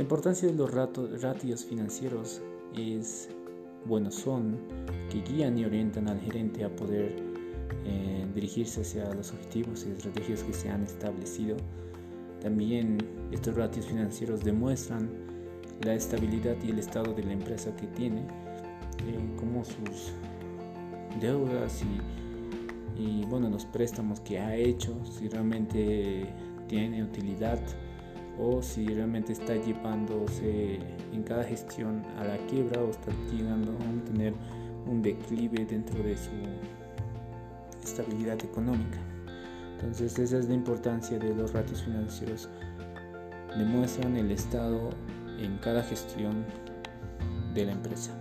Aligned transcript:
La 0.00 0.04
importancia 0.04 0.48
de 0.48 0.54
los 0.54 0.70
ratios 0.72 1.66
financieros 1.66 2.40
es, 2.74 3.28
bueno, 3.84 4.10
son 4.10 4.58
que 5.10 5.20
guían 5.20 5.58
y 5.58 5.66
orientan 5.66 6.08
al 6.08 6.18
gerente 6.20 6.64
a 6.64 6.74
poder 6.74 7.16
eh, 7.84 8.26
dirigirse 8.34 8.80
hacia 8.80 9.12
los 9.12 9.30
objetivos 9.30 9.84
y 9.86 9.90
estrategias 9.90 10.42
que 10.42 10.54
se 10.54 10.70
han 10.70 10.84
establecido. 10.84 11.58
También 12.40 12.96
estos 13.30 13.54
ratios 13.54 13.84
financieros 13.84 14.42
demuestran 14.42 15.10
la 15.84 15.92
estabilidad 15.92 16.56
y 16.64 16.70
el 16.70 16.78
estado 16.78 17.12
de 17.12 17.22
la 17.22 17.34
empresa 17.34 17.76
que 17.76 17.86
tiene, 17.88 18.20
eh, 18.20 19.36
como 19.36 19.66
sus 19.66 20.14
deudas 21.20 21.82
y, 22.96 23.02
y 23.02 23.26
bueno, 23.26 23.50
los 23.50 23.66
préstamos 23.66 24.18
que 24.20 24.38
ha 24.38 24.56
hecho, 24.56 24.98
si 25.04 25.28
realmente 25.28 26.26
tiene 26.68 27.04
utilidad 27.04 27.60
o 28.40 28.62
si 28.62 28.86
realmente 28.86 29.32
está 29.32 29.54
llevándose 29.54 30.78
en 31.12 31.22
cada 31.22 31.44
gestión 31.44 32.02
a 32.18 32.24
la 32.24 32.38
quiebra 32.46 32.80
o 32.80 32.90
está 32.90 33.12
llegando 33.30 33.72
a 33.72 34.04
tener 34.04 34.32
un 34.86 35.02
declive 35.02 35.66
dentro 35.66 36.02
de 36.02 36.16
su 36.16 36.30
estabilidad 37.82 38.42
económica. 38.42 38.98
Entonces 39.74 40.18
esa 40.18 40.38
es 40.38 40.48
la 40.48 40.54
importancia 40.54 41.18
de 41.18 41.34
los 41.34 41.52
ratios 41.52 41.82
financieros. 41.82 42.48
Demuestran 43.56 44.16
el 44.16 44.30
estado 44.30 44.90
en 45.38 45.58
cada 45.58 45.82
gestión 45.82 46.44
de 47.54 47.66
la 47.66 47.72
empresa. 47.72 48.12